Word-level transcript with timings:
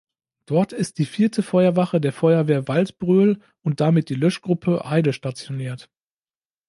Dort 0.47 0.73
ist 0.73 0.97
die 0.97 1.05
vierte 1.05 1.43
Feuerwache 1.43 2.01
der 2.01 2.11
Feuerwehr 2.11 2.67
Waldbröl 2.67 3.39
und 3.61 3.81
damit 3.81 4.09
die 4.09 4.15
Löschgruppe 4.15 4.89
Heide 4.89 5.13
stationiert. 5.13 5.91